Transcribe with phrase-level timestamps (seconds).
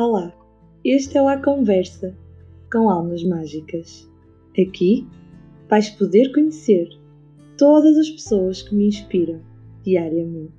[0.00, 0.32] Olá,
[0.84, 2.16] este é o A Conversa
[2.70, 4.08] com Almas Mágicas.
[4.56, 5.04] Aqui
[5.68, 6.88] vais poder conhecer
[7.56, 9.40] todas as pessoas que me inspiram
[9.82, 10.54] diariamente.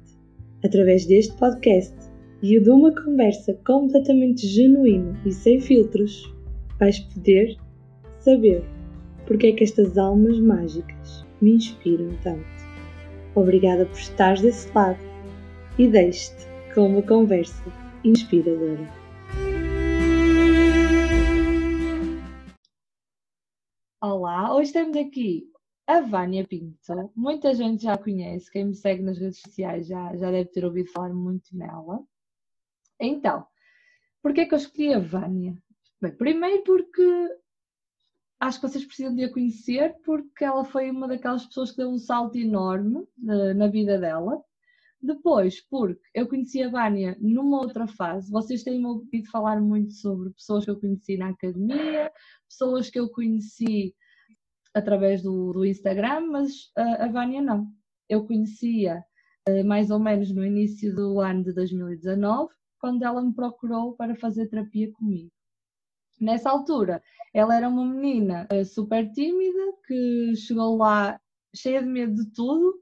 [0.62, 1.96] Através deste podcast
[2.44, 6.30] e de uma conversa completamente genuína e sem filtros,
[6.78, 7.58] vais poder
[8.18, 8.62] saber
[9.26, 12.44] porque é que estas almas mágicas me inspiram tanto.
[13.36, 15.00] Obrigada por estares desse lado
[15.78, 17.64] e deixe-te com uma conversa
[18.04, 18.99] inspiradora.
[24.02, 25.52] Olá, hoje temos aqui
[25.86, 27.12] a Vânia Pinto.
[27.14, 30.90] Muita gente já conhece, quem me segue nas redes sociais já, já deve ter ouvido
[30.90, 32.02] falar muito nela.
[32.98, 33.46] Então,
[34.22, 35.62] porquê é que eu escolhi a Vânia?
[36.02, 37.04] Bem, primeiro porque
[38.40, 41.90] acho que vocês precisam de a conhecer porque ela foi uma daquelas pessoas que deu
[41.90, 44.42] um salto enorme uh, na vida dela.
[45.02, 50.30] Depois, porque eu conheci a Vânia numa outra fase, vocês têm ouvido falar muito sobre
[50.32, 52.12] pessoas que eu conheci na academia,
[52.50, 53.96] pessoas que eu conheci
[54.74, 57.68] através do, do Instagram, mas uh, a Vânia não.
[58.10, 59.02] Eu conhecia
[59.48, 64.16] uh, mais ou menos no início do ano de 2019, quando ela me procurou para
[64.16, 65.32] fazer terapia comigo.
[66.20, 67.02] Nessa altura,
[67.34, 71.18] ela era uma menina uh, super tímida que chegou lá
[71.56, 72.74] cheia de medo de tudo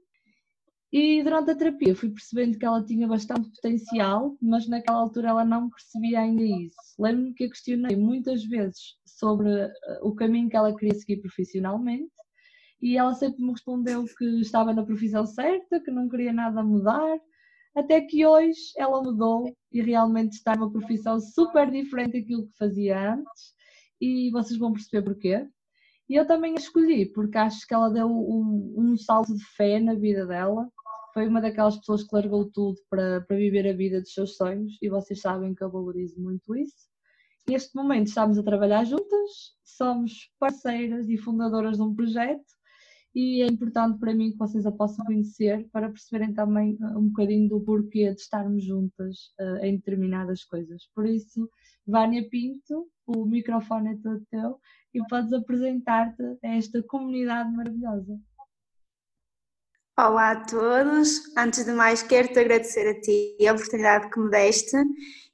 [0.90, 5.44] e durante a terapia fui percebendo que ela tinha bastante potencial, mas naquela altura ela
[5.44, 6.76] não percebia ainda isso.
[6.98, 9.72] Lembro-me que a questionei muitas vezes sobre eh,
[10.02, 12.10] o caminho que ela queria seguir profissionalmente
[12.80, 17.18] e ela sempre me respondeu que estava na profissão certa, que não queria nada mudar,
[17.76, 23.14] até que hoje ela mudou e realmente está numa profissão super diferente daquilo que fazia
[23.14, 23.54] antes
[24.00, 25.46] e vocês vão perceber porquê.
[26.08, 29.78] E eu também a escolhi porque acho que ela deu um, um salto de fé
[29.78, 30.66] na vida dela
[31.18, 34.78] foi uma daquelas pessoas que largou tudo para, para viver a vida dos seus sonhos
[34.80, 36.86] e vocês sabem que eu valorizo muito isso.
[37.48, 42.46] Neste momento estamos a trabalhar juntas, somos parceiras e fundadoras de um projeto
[43.12, 47.08] e é importante para mim que vocês a possam conhecer para perceberem também uh, um
[47.08, 50.88] bocadinho do porquê de estarmos juntas uh, em determinadas coisas.
[50.94, 51.50] Por isso,
[51.84, 54.60] Vânia Pinto, o microfone é todo teu
[54.94, 58.20] e podes apresentar-te a esta comunidade maravilhosa.
[60.00, 61.22] Olá a todos.
[61.36, 64.76] Antes de mais, quero-te agradecer a ti a oportunidade que me deste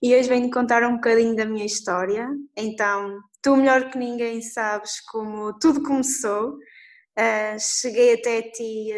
[0.00, 2.30] e hoje venho contar um bocadinho da minha história.
[2.56, 6.54] Então, tu melhor que ninguém sabes como tudo começou.
[6.54, 8.90] Uh, cheguei até ti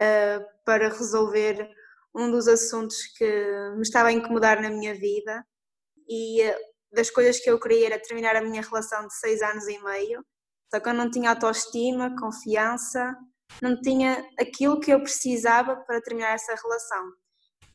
[0.00, 1.68] uh, para resolver
[2.14, 3.26] um dos assuntos que
[3.74, 5.44] me estava a incomodar na minha vida
[6.08, 6.54] e uh,
[6.92, 10.24] das coisas que eu queria era terminar a minha relação de seis anos e meio.
[10.72, 13.16] Só que eu não tinha autoestima, confiança
[13.62, 17.12] não tinha aquilo que eu precisava para terminar essa relação.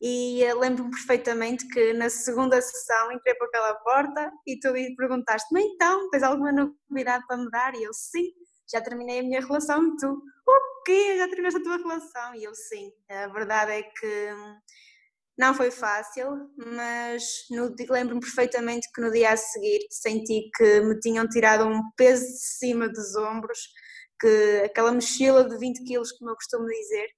[0.00, 6.10] E lembro-me perfeitamente que na segunda sessão entrei por aquela porta e tu perguntaste-me então,
[6.10, 7.74] tens alguma novidade para me dar?
[7.74, 8.32] E eu sim,
[8.70, 11.16] já terminei a minha relação e tu, o quê?
[11.16, 12.34] Já terminaste a tua relação?
[12.34, 14.30] E eu sim, a verdade é que
[15.38, 17.24] não foi fácil, mas
[17.88, 22.38] lembro-me perfeitamente que no dia a seguir senti que me tinham tirado um peso de
[22.38, 23.58] cima dos ombros
[24.20, 27.08] que aquela mochila de 20 quilos, como eu costumo dizer,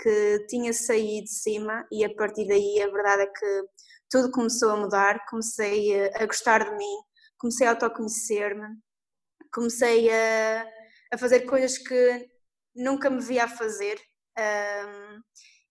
[0.00, 3.64] que tinha saído de cima e a partir daí a verdade é que
[4.10, 6.96] tudo começou a mudar, comecei a, gostar de mim,
[7.38, 8.76] comecei a autoconhecer-me,
[9.52, 10.66] comecei a,
[11.12, 12.28] a, fazer coisas que
[12.74, 13.98] nunca me via a fazer
[14.38, 15.20] um,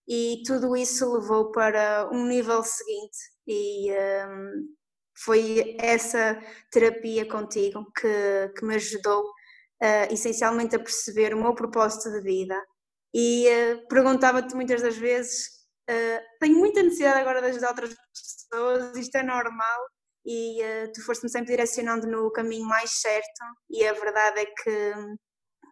[0.08, 4.76] e tudo isso levou para um nível seguinte e um,
[5.24, 9.24] foi essa terapia contigo que, que me ajudou
[9.82, 12.60] uh, essencialmente a perceber o meu propósito de vida
[13.14, 15.46] e uh, perguntava-te muitas das vezes:
[15.90, 17.94] uh, tenho muita necessidade agora de ajudar outras
[18.50, 19.80] pessoas, isto é normal?
[20.28, 20.58] E
[20.92, 24.92] tu foste-me sempre direcionando no caminho mais certo, e a verdade é que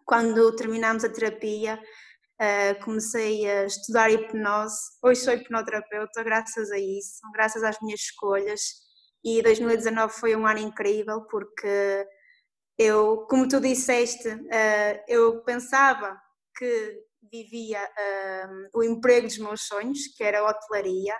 [0.05, 1.77] quando terminámos a terapia,
[2.35, 4.75] Uh, comecei a estudar hipnose.
[5.01, 8.59] Hoje sou hipnoterapeuta, graças a isso, graças às minhas escolhas.
[9.23, 12.05] E 2019 foi um ano incrível porque
[12.77, 16.19] eu, como tu disseste, uh, eu pensava
[16.57, 21.15] que vivia uh, o emprego dos meus sonhos, que era a hotelaria.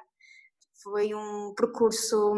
[0.83, 2.33] Foi um percurso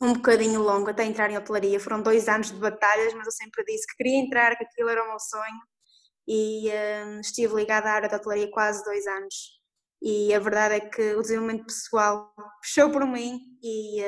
[0.00, 1.80] um bocadinho longo até entrar em hotelaria.
[1.80, 5.02] Foram dois anos de batalhas, mas eu sempre disse que queria entrar, que aquilo era
[5.02, 5.62] o meu sonho.
[6.26, 9.58] E uh, estive ligada à área da hotelaria quase dois anos.
[10.02, 12.32] E a verdade é que o desenvolvimento pessoal
[12.62, 14.00] puxou por mim e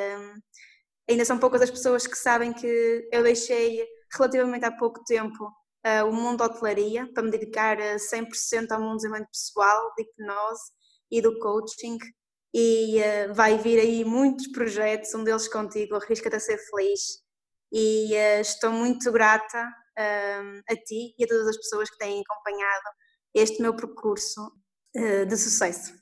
[1.11, 6.07] ainda são poucas as pessoas que sabem que eu deixei relativamente há pouco tempo uh,
[6.09, 10.03] o mundo da hotelaria para me dedicar a 100% ao mundo do desenvolvimento pessoal, de
[10.03, 10.62] hipnose
[11.11, 11.99] e do coaching
[12.55, 17.01] e uh, vai vir aí muitos projetos, um deles contigo, Arrisca-te a ser feliz.
[17.73, 22.85] E estou muito grata a ti e a todas as pessoas que têm acompanhado
[23.33, 24.51] este meu percurso
[24.93, 25.93] de sucesso.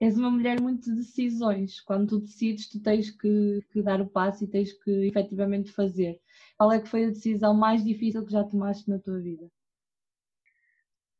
[0.00, 1.80] És uma mulher muito de decisões.
[1.80, 6.20] Quando tu decides, tu tens que, que dar o passo e tens que efetivamente fazer.
[6.58, 9.50] Qual é que foi a decisão mais difícil que já tomaste na tua vida?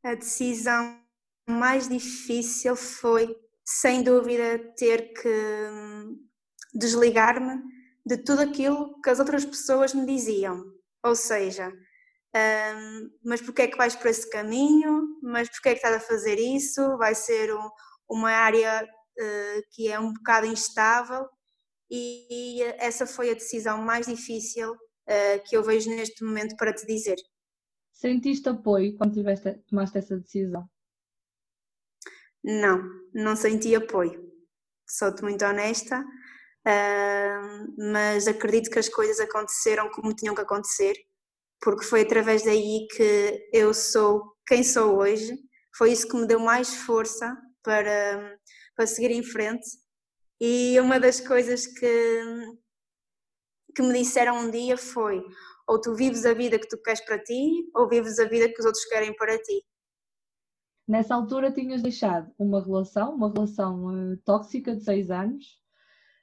[0.02, 1.00] A decisão
[1.48, 6.28] mais difícil foi sem dúvida, ter que hum,
[6.72, 7.60] desligar-me
[8.04, 10.64] de tudo aquilo que as outras pessoas me diziam.
[11.04, 15.18] Ou seja, um, mas porquê é que vais por esse caminho?
[15.22, 16.96] Mas porquê é que estás a fazer isso?
[16.96, 17.70] Vai ser um,
[18.08, 21.28] uma área uh, que é um bocado instável
[21.90, 24.76] e, e, essa foi a decisão mais difícil
[25.08, 27.16] uh, que eu vejo neste momento para te dizer.
[27.92, 30.68] Sentiste apoio quando tiveste, tomaste essa decisão?
[32.44, 32.82] Não,
[33.12, 34.30] não senti apoio.
[34.88, 40.94] Sou-te muito honesta, uh, mas acredito que as coisas aconteceram como tinham que acontecer,
[41.60, 45.36] porque foi através daí que eu sou quem sou hoje.
[45.76, 48.38] Foi isso que me deu mais força para,
[48.76, 49.66] para seguir em frente.
[50.40, 52.22] E uma das coisas que,
[53.76, 55.22] que me disseram um dia foi:
[55.68, 58.58] ou tu vives a vida que tu queres para ti, ou vives a vida que
[58.58, 59.62] os outros querem para ti.
[60.88, 65.60] Nessa altura tinhas deixado uma relação, uma relação uh, tóxica de seis anos,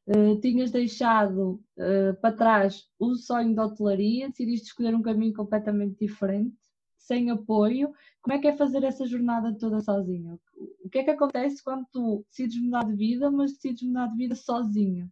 [0.07, 5.99] uh, tinhas deixado uh, para trás o sonho da hotelaria, decidiste escolher um caminho completamente
[5.99, 6.55] diferente,
[6.97, 7.93] sem apoio.
[8.21, 10.39] Como é que é fazer essa jornada toda sozinha?
[10.81, 14.15] O que é que acontece quando tu decides mudar de vida, mas decides mudar de
[14.15, 15.11] vida sozinha?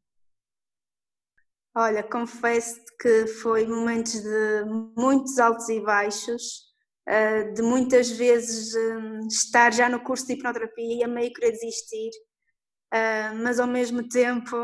[1.76, 4.66] Olha, confesso que foi momentos de
[4.98, 6.70] muitos altos e baixos
[7.08, 11.52] ah, de muitas vezes hum, estar já no curso de hipnoterapia e a meio querer
[11.52, 12.12] desistir,
[12.92, 14.56] ah, mas ao mesmo tempo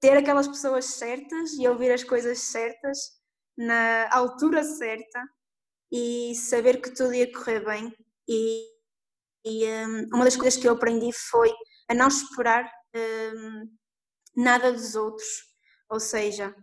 [0.00, 2.98] ter aquelas pessoas certas e ouvir as coisas certas
[3.58, 5.22] na altura certa
[5.92, 7.92] e saber que tudo ia correr bem.
[8.28, 8.68] E,
[9.44, 11.52] e um, uma das coisas que eu aprendi foi
[11.88, 13.68] a não esperar um,
[14.36, 15.53] nada dos outros,
[15.90, 16.54] ou seja,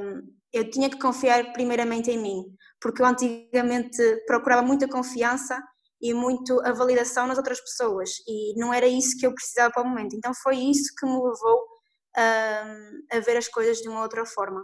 [0.00, 0.22] um,
[0.52, 2.44] eu tinha que confiar primeiramente em mim,
[2.80, 5.62] porque eu antigamente procurava muita confiança
[6.00, 9.82] e muito a validação nas outras pessoas e não era isso que eu precisava para
[9.82, 10.16] o momento.
[10.16, 11.72] Então foi isso que me levou
[12.16, 14.62] a, a ver as coisas de uma outra forma.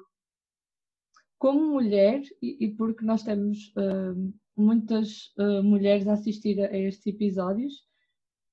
[1.39, 6.77] Como mulher, e, e porque nós temos uh, muitas uh, mulheres a assistir a, a
[6.77, 7.73] estes episódios,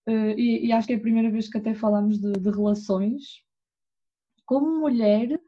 [0.07, 3.43] uh, e, e, acho que é a primeira vez que até falamos de, de relações,
[4.45, 5.39] como mulher,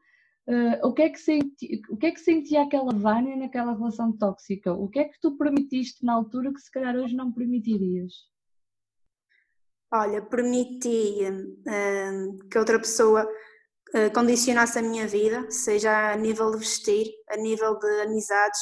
[0.48, 4.16] Uh, o, que é que senti, o que é que sentia aquela Vânia naquela relação
[4.16, 4.72] tóxica?
[4.72, 8.14] O que é que tu permitiste na altura que se calhar hoje não permitirias?
[9.92, 16.60] Olha, permiti uh, que outra pessoa uh, condicionasse a minha vida, seja a nível de
[16.60, 18.60] vestir, a nível de amizades.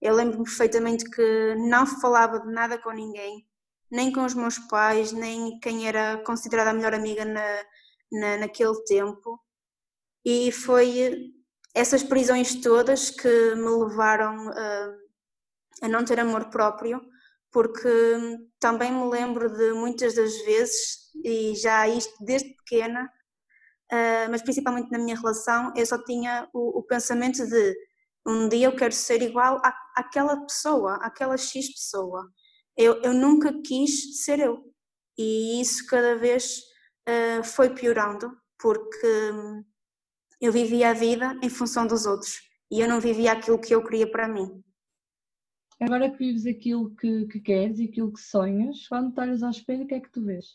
[0.00, 3.46] Eu lembro-me perfeitamente que não falava de nada com ninguém,
[3.90, 7.62] nem com os meus pais, nem quem era considerada a melhor amiga na,
[8.10, 9.38] na, naquele tempo
[10.26, 11.32] e foi
[11.72, 14.96] essas prisões todas que me levaram a,
[15.82, 17.00] a não ter amor próprio,
[17.52, 17.88] porque
[18.58, 23.08] também me lembro de muitas das vezes, e já isto desde pequena,
[23.92, 27.72] Uh, mas principalmente na minha relação, eu só tinha o, o, pensamento de
[28.26, 32.28] um dia eu quero ser igual à, àquela pessoa, àquela X pessoa.
[32.76, 34.58] Eu, eu nunca quis ser eu.
[35.16, 36.62] E isso cada vez
[37.08, 39.32] uh, foi piorando, porque
[40.40, 42.40] eu vivia a vida em função dos outros
[42.70, 44.62] e eu não vivia aquilo que eu queria para mim.
[45.80, 49.50] Agora que vives aquilo que, que queres e aquilo que sonhas, quando te olhas ao
[49.50, 50.46] espelho, o que é que tu vês?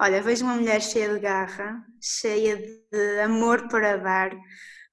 [0.00, 4.30] Olha, vejo uma mulher cheia de garra, cheia de amor para dar,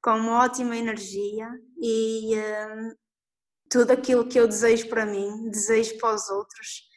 [0.01, 1.47] com uma ótima energia
[1.81, 2.95] e hum,
[3.69, 6.89] tudo aquilo que eu desejo para mim, desejo para os outros.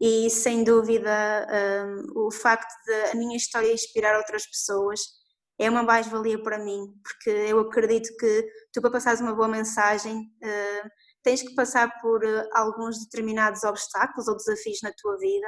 [0.00, 1.46] E sem dúvida,
[1.86, 5.19] hum, o facto de a minha história inspirar outras pessoas
[5.60, 10.16] é uma mais-valia para mim, porque eu acredito que tu, para passares uma boa mensagem,
[10.42, 10.90] uh,
[11.22, 15.46] tens que passar por uh, alguns determinados obstáculos ou desafios na tua vida,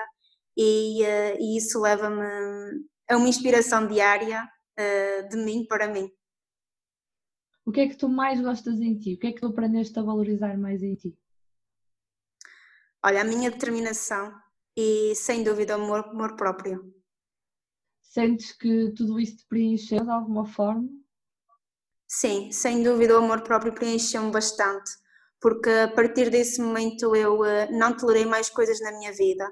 [0.55, 2.23] e, uh, e isso leva-me
[3.09, 4.47] a uma inspiração diária
[5.31, 6.11] de mim para mim.
[7.65, 9.15] O que é que tu mais gostas em ti?
[9.15, 11.17] O que é que tu aprendeste a valorizar mais em ti?
[13.05, 14.33] Olha, a minha determinação
[14.77, 17.02] e, sem dúvida, o amor, amor próprio.
[18.13, 20.87] Sentes que tudo isso te preencheu de alguma forma?
[22.07, 24.91] Sim, sem dúvida o amor próprio preencheu-me bastante,
[25.41, 29.51] porque a partir desse momento eu uh, não tolerei mais coisas na minha vida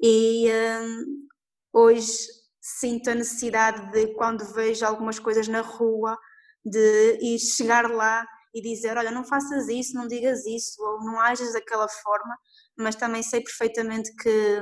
[0.00, 2.16] e uh, hoje
[2.60, 6.16] sinto a necessidade de, quando vejo algumas coisas na rua,
[6.64, 11.18] de ir chegar lá e dizer: Olha, não faças isso, não digas isso, ou não
[11.18, 12.38] ajas daquela forma,
[12.78, 14.60] mas também sei perfeitamente que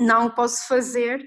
[0.00, 1.24] não o posso fazer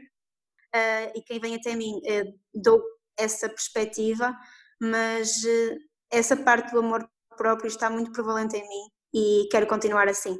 [0.75, 2.81] uh, e quem vem até mim uh, dou
[3.17, 4.35] essa perspectiva,
[4.81, 5.77] mas uh,
[6.11, 10.39] essa parte do amor próprio está muito prevalente em mim e quero continuar assim.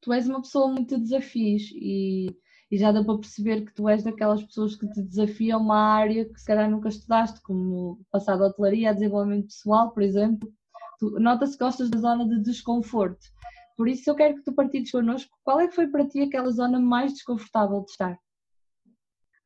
[0.00, 2.28] Tu és uma pessoa muito de desafios e
[2.74, 6.24] e já dá para perceber que tu és daquelas pessoas que te desafiam uma área
[6.24, 10.52] que se calhar nunca estudaste, como passado a hotelaria, a desenvolvimento pessoal, por exemplo.
[11.00, 13.24] Nota-se que gostas da zona de desconforto.
[13.76, 16.50] Por isso eu quero que tu partilhes connosco qual é que foi para ti aquela
[16.50, 18.18] zona mais desconfortável de estar?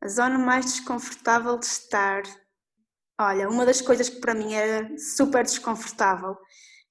[0.00, 2.22] A zona mais desconfortável de estar.
[3.20, 6.36] Olha, uma das coisas que para mim era super desconfortável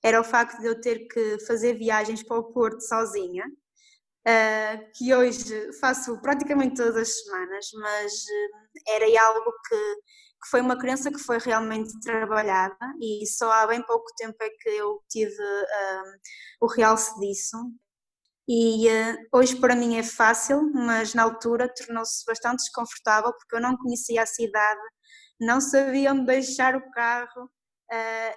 [0.04, 3.46] era o facto de eu ter que fazer viagens para o Porto sozinha
[4.28, 9.96] uh, que hoje faço praticamente todas as semanas, mas uh, era algo que,
[10.44, 14.50] que, foi uma crença que foi realmente trabalhada e só há bem pouco tempo é
[14.50, 16.20] que eu tive uh,
[16.62, 17.58] o realce disso.
[18.48, 18.88] E
[19.32, 24.24] hoje para mim é fácil, mas na altura tornou-se bastante desconfortável porque eu não conhecia
[24.24, 24.82] a cidade,
[25.40, 27.52] não sabia onde deixar o carro,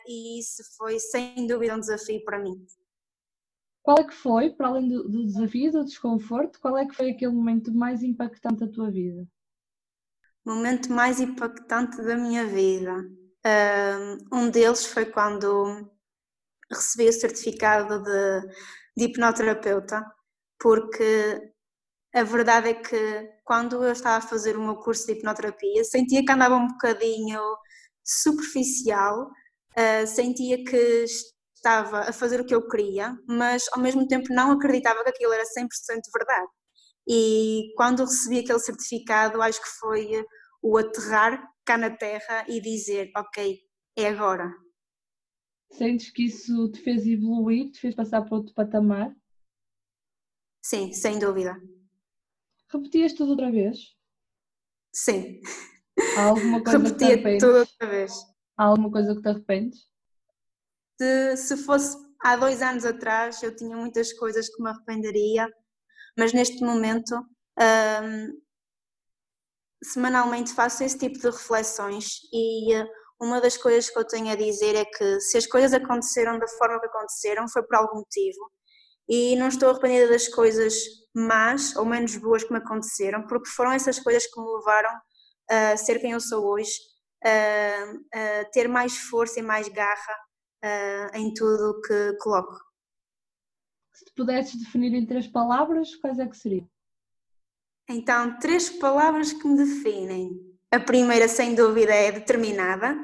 [0.07, 2.67] e isso foi sem dúvida um desafio para mim.
[3.83, 7.11] Qual é que foi, para além do, do desafio, do desconforto, qual é que foi
[7.11, 9.27] aquele momento mais impactante da tua vida?
[10.45, 12.97] Momento mais impactante da minha vida.
[14.33, 15.89] Um deles foi quando
[16.71, 18.49] recebi o certificado de,
[19.01, 20.05] de hipnoterapeuta,
[20.59, 21.41] porque
[22.15, 26.25] a verdade é que quando eu estava a fazer o meu curso de hipnoterapia, sentia
[26.25, 27.41] que andava um bocadinho
[28.05, 31.05] superficial, uh, sentia que
[31.55, 35.33] estava a fazer o que eu queria, mas ao mesmo tempo não acreditava que aquilo
[35.33, 35.67] era 100%
[36.15, 36.49] verdade.
[37.09, 40.25] E quando recebi aquele certificado, acho que foi
[40.63, 43.59] o aterrar cá na terra e dizer: Ok,
[43.97, 44.51] é agora.
[45.73, 49.15] Sentes que isso te fez evoluir, te fez passar para outro patamar?
[50.63, 51.57] Sim, sem dúvida.
[52.69, 53.97] Repetias tudo outra vez?
[54.93, 55.41] Sim.
[56.17, 57.43] Há alguma coisa Repetia que te arrependes?
[57.43, 58.13] tudo outra vez.
[58.57, 59.89] Há alguma coisa que te arrependes?
[61.01, 65.49] Se, se fosse há dois anos atrás, eu tinha muitas coisas que me arrependeria,
[66.19, 67.15] mas neste momento,
[67.59, 68.41] um,
[69.83, 72.87] semanalmente faço esse tipo de reflexões e uh,
[73.21, 76.49] uma das coisas que eu tenho a dizer é que se as coisas aconteceram da
[76.49, 78.51] forma que aconteceram, foi por algum motivo.
[79.09, 80.75] E não estou arrependida das coisas
[81.15, 84.91] más ou menos boas que me aconteceram, porque foram essas coisas que me levaram
[85.51, 86.79] a ser quem eu sou hoje,
[87.25, 90.17] a, a ter mais força e mais garra
[91.15, 92.55] em tudo o que coloco.
[93.93, 96.69] Se pudesses definir em três palavras, quais é que seriam?
[97.89, 100.31] Então, três palavras que me definem.
[100.73, 102.97] A primeira, sem dúvida, é determinada.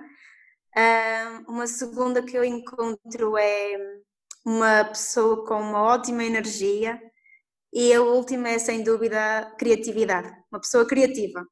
[1.49, 4.01] Uma segunda que eu encontro é
[4.45, 7.01] uma pessoa com uma ótima energia.
[7.73, 10.29] E a última é, sem dúvida, criatividade.
[10.51, 11.47] Uma pessoa criativa.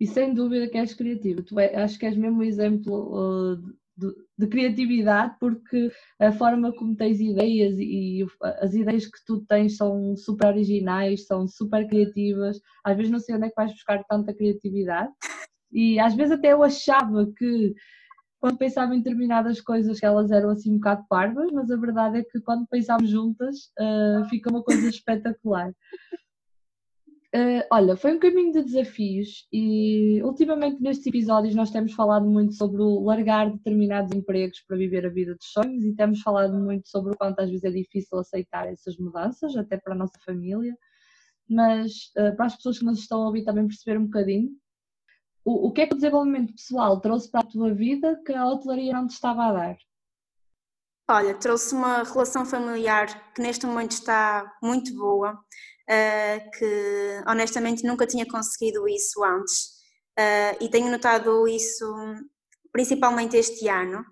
[0.00, 1.42] E sem dúvida que és criativo.
[1.42, 3.56] Tu é, acho que és mesmo um exemplo uh,
[3.96, 8.26] de, de, criatividade, porque a forma como tens ideias e
[8.60, 12.60] as ideias que tu tens são super originais, são super criativas.
[12.84, 15.12] Às vezes não sei onde é que vais buscar tanta criatividade.
[15.72, 17.74] E às vezes até eu achava que
[18.46, 22.18] quando pensava em determinadas coisas que elas eram assim um bocado parvas, mas a verdade
[22.18, 25.70] é que quando pensámos juntas uh, fica uma coisa espetacular.
[27.34, 32.54] Uh, olha, foi um caminho de desafios e ultimamente nestes episódios nós temos falado muito
[32.54, 36.88] sobre o largar determinados empregos para viver a vida dos sonhos e temos falado muito
[36.88, 40.72] sobre o quanto às vezes é difícil aceitar essas mudanças, até para a nossa família,
[41.50, 44.50] mas uh, para as pessoas que nos estão a ouvir também perceber um bocadinho
[45.46, 48.44] o, o que é que o desenvolvimento pessoal trouxe para a tua vida que a
[48.44, 49.76] hotelaria não te estava a dar?
[51.08, 58.08] Olha, trouxe uma relação familiar que neste momento está muito boa uh, que honestamente nunca
[58.08, 59.66] tinha conseguido isso antes
[60.18, 61.86] uh, e tenho notado isso
[62.72, 64.04] principalmente este ano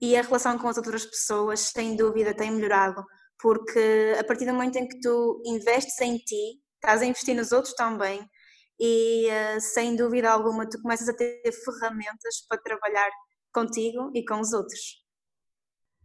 [0.00, 3.04] e a relação com as outras pessoas sem dúvida tem melhorado
[3.40, 7.50] porque a partir do momento em que tu investes em ti estás a investir nos
[7.50, 8.24] outros também
[8.78, 13.10] e uh, sem dúvida alguma tu começas a ter ferramentas para trabalhar
[13.52, 15.02] contigo e com os outros.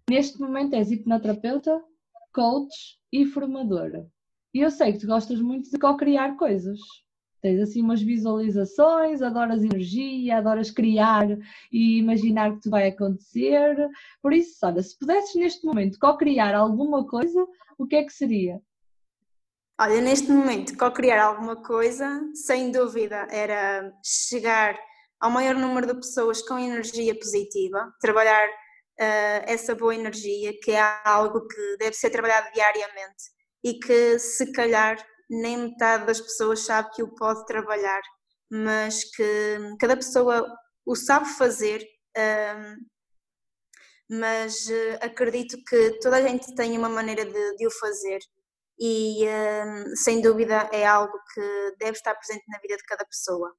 [0.09, 1.81] Neste momento és hipnoterapeuta,
[2.33, 4.09] coach e formadora.
[4.53, 6.79] E eu sei que tu gostas muito de co-criar coisas.
[7.41, 11.27] Tens assim umas visualizações, adoras energia, adoras criar
[11.71, 13.89] e imaginar que tudo vai acontecer.
[14.21, 17.45] Por isso, olha, se pudesses neste momento co-criar alguma coisa,
[17.77, 18.61] o que é que seria?
[19.81, 24.79] Olha, neste momento, co-criar alguma coisa, sem dúvida, era chegar
[25.19, 31.01] ao maior número de pessoas com energia positiva, trabalhar uh, essa boa energia, que é
[31.03, 33.23] algo que deve ser trabalhado diariamente
[33.63, 38.01] e que, se calhar, nem metade das pessoas sabe que o pode trabalhar,
[38.51, 40.47] mas que cada pessoa
[40.85, 41.81] o sabe fazer.
[42.15, 42.77] Uh,
[44.11, 48.19] mas uh, acredito que toda a gente tem uma maneira de, de o fazer
[48.83, 53.53] e hum, sem dúvida é algo que deve estar presente na vida de cada pessoa.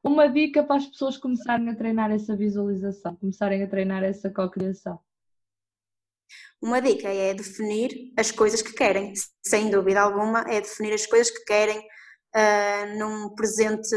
[0.00, 5.00] Uma dica para as pessoas começarem a treinar essa visualização, começarem a treinar essa cocriação.
[6.62, 9.12] Uma dica é definir as coisas que querem,
[9.44, 13.90] sem dúvida alguma, é definir as coisas que querem uh, num presente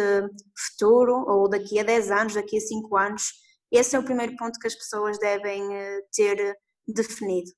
[0.58, 3.32] futuro ou daqui a 10 anos, daqui a 5 anos.
[3.72, 6.58] Esse é o primeiro ponto que as pessoas devem uh, ter
[6.88, 7.52] definido.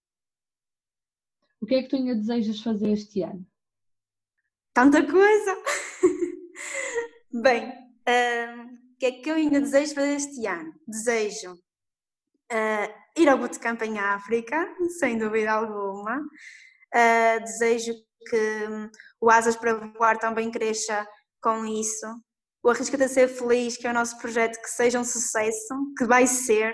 [1.62, 3.46] O que é que tu ainda desejas fazer este ano?
[4.74, 5.64] Tanta coisa!
[7.42, 10.74] Bem, uh, o que é que eu ainda desejo fazer este ano?
[10.88, 14.68] Desejo uh, ir ao bootcamp em África,
[15.00, 16.20] sem dúvida alguma.
[16.20, 17.94] Uh, desejo
[18.30, 18.90] que um,
[19.22, 21.08] o Asas para Voar também cresça
[21.42, 22.06] com isso.
[22.64, 26.06] O Arrisca-te a Ser Feliz, que é o nosso projeto, que seja um sucesso, que
[26.06, 26.74] vai ser.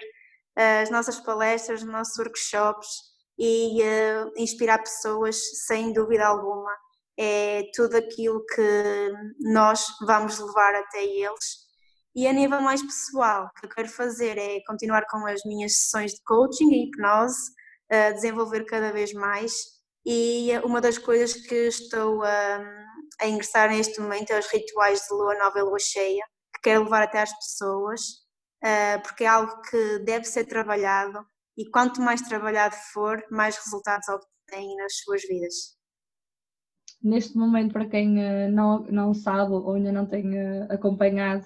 [0.56, 3.11] as nossas palestras, os nossos workshops,
[3.44, 6.72] e uh, inspirar pessoas, sem dúvida alguma.
[7.18, 11.62] É tudo aquilo que nós vamos levar até eles.
[12.16, 15.76] E a nível mais pessoal, o que eu quero fazer é continuar com as minhas
[15.76, 17.50] sessões de coaching e hipnose,
[17.92, 19.52] uh, desenvolver cada vez mais.
[20.06, 22.86] E uma das coisas que estou uh,
[23.20, 26.84] a ingressar neste momento é os rituais de lua nova e lua cheia, que quero
[26.84, 28.02] levar até às pessoas,
[28.64, 31.26] uh, porque é algo que deve ser trabalhado
[31.58, 35.78] e quanto mais trabalhado for, mais resultados obtém nas suas vidas.
[37.04, 40.24] Neste momento, para quem eh, não, não sabe ou ainda não tem
[40.70, 41.46] acompanhado,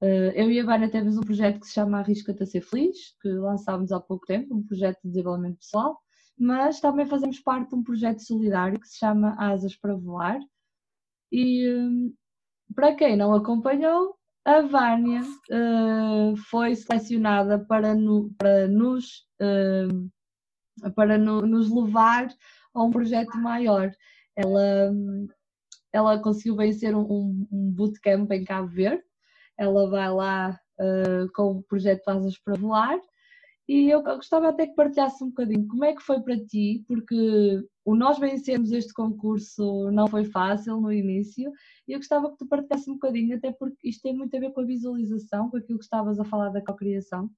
[0.00, 3.16] eh, eu e a Vânia temos um projeto que se chama Arrisca-te a Ser Feliz,
[3.20, 5.98] que lançámos há pouco tempo, um projeto de desenvolvimento pessoal,
[6.38, 10.38] mas também fazemos parte de um projeto solidário que se chama Asas para Voar.
[11.32, 12.12] E
[12.74, 21.16] para quem não acompanhou, a Vânia uh, foi selecionada para, no, para, nos, uh, para
[21.16, 22.28] no, nos levar
[22.74, 23.90] a um projeto maior.
[24.36, 24.92] Ela,
[25.92, 29.02] ela conseguiu vencer um, um bootcamp em Cabo Verde.
[29.58, 33.00] Ela vai lá uh, com o projeto Asas para Voar
[33.66, 37.64] e eu gostava até que partilhasse um bocadinho como é que foi para ti, porque
[37.84, 41.50] o nós vencemos este concurso não foi fácil no início,
[41.86, 44.52] e eu gostava que tu partilhasse um bocadinho, até porque isto tem muito a ver
[44.52, 47.30] com a visualização, com aquilo que estavas a falar da cocriação,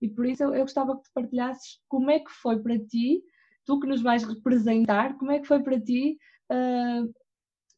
[0.00, 3.22] e por isso eu, eu gostava que tu partilhasses como é que foi para ti,
[3.66, 6.18] tu que nos vais representar, como é que foi para ti
[6.50, 7.12] uh,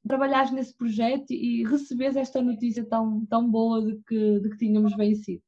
[0.06, 4.96] trabalhares nesse projeto e receberes esta notícia tão, tão boa de que, de que tínhamos
[4.96, 5.42] vencido.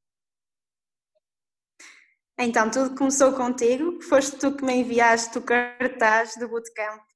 [2.37, 7.14] Então, tudo começou contigo, foste tu que me enviaste o cartaz do bootcamp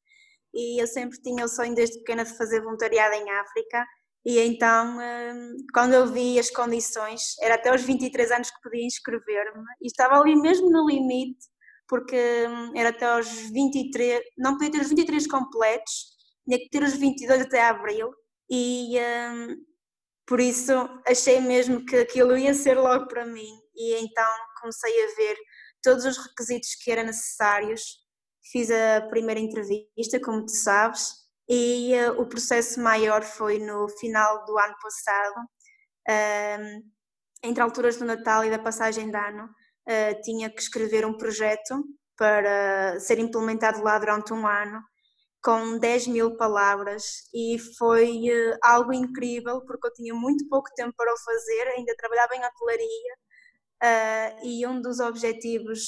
[0.55, 3.87] e eu sempre tinha o sonho desde pequena de fazer voluntariado em África.
[4.25, 8.85] E então hum, quando eu vi as condições, era até aos 23 anos que podia
[8.85, 9.65] inscrever-me.
[9.83, 11.47] E estava ali mesmo no limite
[11.89, 15.93] porque hum, era até aos 23, não podia ter os 23 completos,
[16.45, 18.13] tinha que ter os 22 até abril.
[18.51, 19.57] E hum,
[20.27, 20.73] por isso
[21.07, 23.51] achei mesmo que aquilo ia ser logo para mim.
[23.75, 24.31] E então
[24.61, 25.37] comecei a ver
[25.83, 27.81] todos os requisitos que eram necessários.
[28.51, 31.07] Fiz a primeira entrevista, como tu sabes,
[31.49, 35.41] e uh, o processo maior foi no final do ano passado,
[36.09, 36.83] uh,
[37.43, 41.85] entre alturas do Natal e da passagem de ano, uh, tinha que escrever um projeto
[42.17, 44.83] para ser implementado lá durante um ano,
[45.43, 50.93] com 10 mil palavras, e foi eh, algo incrível, porque eu tinha muito pouco tempo
[50.97, 53.15] para o fazer, ainda trabalhava em hotelaria,
[54.43, 55.81] e um dos objetivos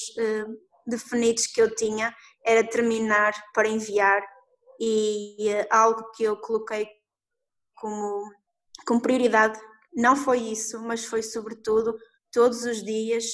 [0.86, 2.14] definidos que eu tinha
[2.44, 4.22] era terminar para enviar
[4.78, 6.88] e uh, algo que eu coloquei
[7.74, 8.30] como,
[8.86, 9.60] como prioridade
[9.94, 11.96] não foi isso, mas foi sobretudo
[12.32, 13.24] todos os dias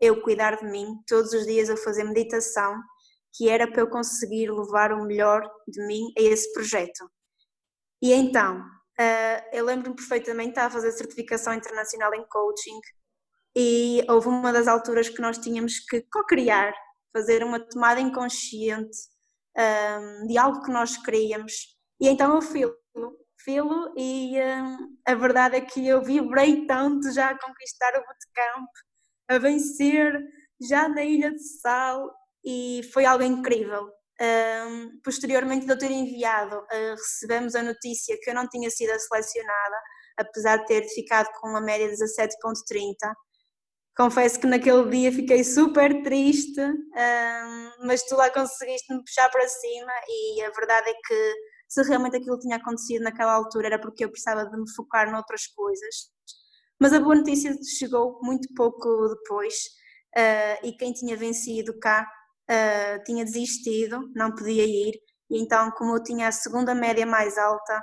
[0.00, 2.74] eu cuidar de mim, todos os dias eu fazer meditação,
[3.34, 7.10] que era para eu conseguir levar o melhor de mim a esse projeto.
[8.02, 8.62] E então,
[9.52, 12.78] eu lembro-me perfeitamente, estava a fazer certificação internacional em coaching
[13.56, 16.74] e houve uma das alturas que nós tínhamos que co-criar,
[17.12, 18.98] fazer uma tomada inconsciente
[19.56, 21.52] um, de algo que nós queríamos.
[22.00, 22.74] E então eu filo,
[23.44, 28.68] filo e um, a verdade é que eu vibrei tanto já a conquistar o bootcamp,
[29.28, 30.20] a vencer
[30.60, 32.10] já na Ilha de Sal
[32.44, 33.90] e foi algo incrível.
[34.20, 38.96] Um, posteriormente de eu ter enviado, uh, recebemos a notícia que eu não tinha sido
[39.00, 39.76] selecionada,
[40.16, 43.12] apesar de ter ficado com uma média de 17.30.
[43.94, 49.46] Confesso que naquele dia fiquei super triste, um, mas tu lá conseguiste me puxar para
[49.46, 51.34] cima e a verdade é que
[51.68, 55.46] se realmente aquilo tinha acontecido naquela altura era porque eu precisava de me focar noutras
[55.46, 56.10] coisas.
[56.80, 59.54] Mas a boa notícia chegou muito pouco depois
[60.16, 62.10] uh, e quem tinha vencido cá
[62.50, 64.94] uh, tinha desistido, não podia ir,
[65.30, 67.78] e então, como eu tinha a segunda média mais alta,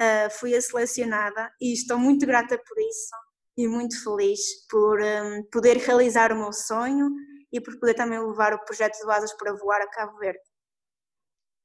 [0.00, 3.29] uh, fui a selecionada e estou muito grata por isso
[3.60, 7.10] e muito feliz por um, poder realizar o meu sonho
[7.52, 10.40] e por poder também levar o projeto de Asas para voar a Cabo Verde.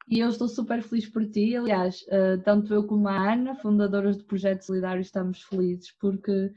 [0.08, 1.56] E eu estou super feliz por ti.
[1.56, 6.52] Aliás, uh, tanto eu como a Ana, fundadoras do Projeto Solidário, estamos felizes porque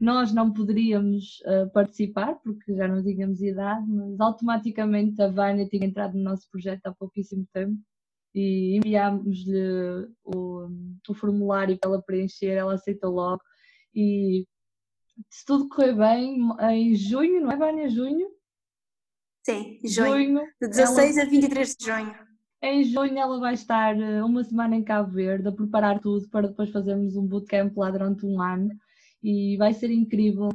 [0.00, 5.86] nós não poderíamos uh, participar porque já não tínhamos idade, mas automaticamente a Vânia tinha
[5.86, 7.78] entrado no nosso projeto há pouquíssimo tempo
[8.34, 10.68] e enviámos-lhe o,
[11.08, 13.42] o, formulário para ela preencher, ela aceitou logo
[13.94, 14.44] e
[15.30, 16.38] se tudo correr bem,
[16.70, 17.88] em junho, não é Vânia?
[17.88, 18.28] Junho?
[19.44, 20.10] Sim, junho.
[20.10, 22.14] junho de 16 ela, a 23 de junho.
[22.62, 26.48] Em junho ela vai estar eh, uma semana em Cabo Verde a preparar tudo para
[26.48, 28.70] depois fazermos um bootcamp lá durante um ano
[29.22, 30.48] e vai ser incrível.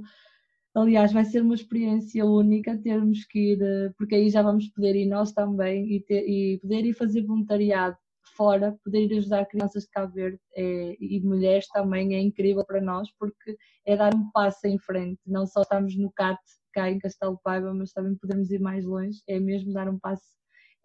[0.76, 4.96] Aliás, vai ser uma experiência única termos que ir, eh, porque aí já vamos poder
[4.96, 7.98] ir nós também e, ter, e poder ir fazer voluntariado
[8.40, 12.80] fora, poder ir ajudar crianças de Cabo Verde é, e mulheres também é incrível para
[12.80, 15.20] nós porque é dar um passo em frente.
[15.26, 16.40] Não só estamos no CAT
[16.72, 20.24] cá em Castelo Paiva, mas também podemos ir mais longe, é mesmo dar um passo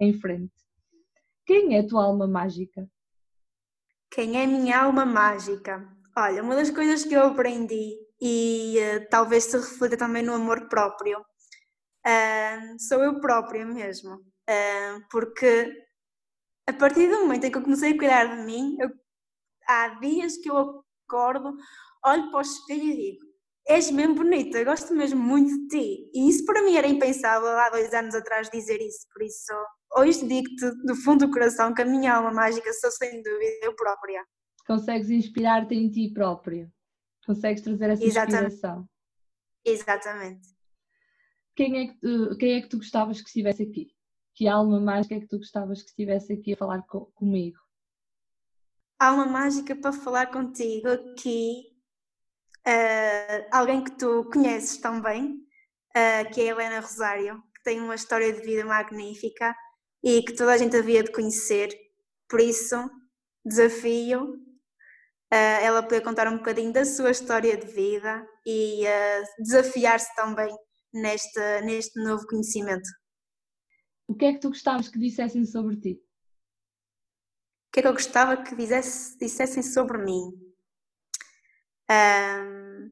[0.01, 0.53] em frente.
[1.47, 2.89] Quem é a tua alma mágica?
[4.11, 5.89] Quem é minha alma mágica?
[6.17, 10.69] Olha, uma das coisas que eu aprendi e uh, talvez se reflita também no amor
[10.69, 14.15] próprio uh, sou eu própria mesmo.
[14.49, 15.84] Uh, porque
[16.67, 18.91] a partir do momento em que eu comecei a cuidar de mim, eu,
[19.69, 21.57] há dias que eu acordo,
[22.05, 23.27] olho para o espelho e digo:
[23.67, 26.11] És mesmo bonita, eu gosto mesmo muito de ti.
[26.15, 29.53] E isso para mim era impensável há dois anos atrás dizer isso, por isso
[29.97, 33.77] hoje digo-te do fundo do coração que a minha alma mágica sou sem dúvida eu
[33.77, 34.25] própria
[34.67, 36.71] consegues inspirar-te em ti própria.
[37.27, 38.55] Consegues trazer essa Exatamente.
[38.55, 38.89] inspiração.
[39.65, 40.49] Exatamente.
[41.57, 43.94] Quem é, que quem é que tu gostavas que estivesse aqui?
[44.35, 47.59] Que alma mágica é que tu gostavas que estivesse aqui a falar co comigo?
[48.99, 51.63] Alma mágica para falar contigo aqui.
[52.67, 57.95] Uh, alguém que tu conheces também, uh, que é a Helena Rosário, que tem uma
[57.95, 59.55] história de vida magnífica
[60.03, 61.69] e que toda a gente havia de conhecer.
[62.29, 62.75] Por isso,
[63.45, 68.85] desafio uh, ela poder contar um bocadinho da sua história de vida e
[69.39, 70.53] desafiar-se também
[70.93, 72.89] neste, neste novo conhecimento.
[74.07, 76.03] O que é que tu gostavas que dissessem sobre ti?
[77.69, 80.33] O que é que eu gostava que dissesse, dissessem sobre mim?
[81.91, 82.91] Um,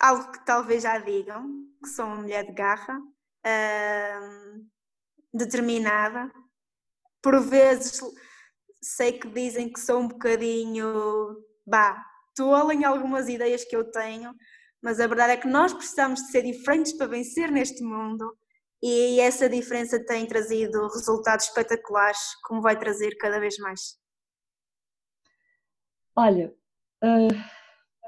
[0.00, 4.68] algo que talvez já digam, que sou uma mulher de garra, um,
[5.34, 6.32] determinada,
[7.20, 8.00] por vezes
[8.80, 14.34] sei que dizem que sou um bocadinho bah, tola em algumas ideias que eu tenho,
[14.80, 18.36] mas a verdade é que nós precisamos de ser diferentes para vencer neste mundo
[18.82, 23.96] e essa diferença tem trazido resultados espetaculares, como vai trazer cada vez mais.
[26.16, 26.52] Olha,
[27.02, 27.34] uh,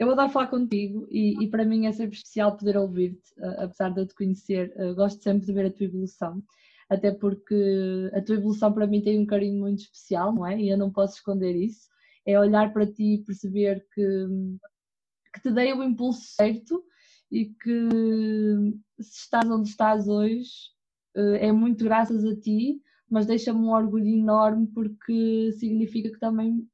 [0.01, 3.91] eu adoro falar contigo e, e, para mim é sempre especial poder ouvir-te, uh, apesar
[3.91, 6.43] de eu te conhecer, uh, gosto sempre de ver a tua evolução,
[6.91, 10.59] até porque a tua evolução para mim tem um carinho muito especial, não é?
[10.59, 11.95] E eu não posso esconder isso
[12.27, 14.27] é olhar para ti e perceber que,
[15.35, 16.83] que te dei o impulso certo
[17.35, 17.89] e que
[19.01, 20.53] se estás onde estás hoje
[21.17, 26.65] eh, é muito graças a ti, mas deixa-me um orgulho enorme porque significa que também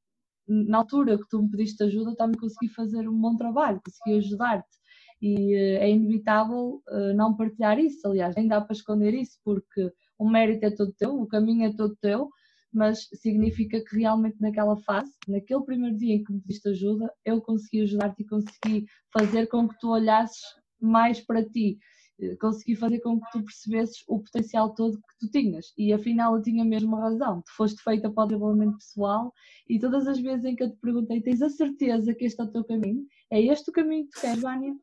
[0.47, 4.77] na altura que tu me pediste ajuda também consegui fazer um bom trabalho, consegui ajudar-te.
[5.21, 9.91] E eh, é inevitável eh, não partilhar isso, aliás, nem dá para esconder isso porque
[10.19, 12.29] o mérito é todo teu, o caminho é todo teu
[12.73, 17.41] mas significa que realmente naquela fase, naquele primeiro dia em que me pediste ajuda, eu
[17.41, 20.41] consegui ajudar-te e consegui fazer com que tu olhasses
[20.79, 21.77] mais para ti,
[22.19, 26.35] eh, consegui fazer com que tu percebesses o potencial todo que tu tinhas e afinal
[26.35, 29.33] eu tinha mesmo razão, tu foste feita para o desenvolvimento pessoal
[29.69, 32.43] e todas as vezes em que eu te perguntei, tens a certeza que este é
[32.43, 33.05] o teu caminho?
[33.29, 34.73] É este o caminho que tu queres, Vânia?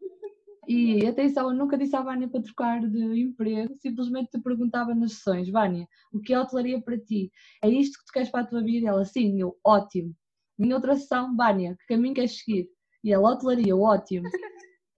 [0.69, 5.15] E atenção, eu nunca disse à Vânia para trocar de emprego, simplesmente te perguntava nas
[5.15, 7.33] sessões, Vânia, o que é hotelaria para ti?
[7.65, 8.87] É isto que tu queres para a tua vida?
[8.87, 10.15] Ela, sim, eu, ótimo.
[10.59, 12.69] Minha outra sessão, Vânia, que caminho queres seguir?
[13.03, 14.29] E ela, hotelaria, ótimo.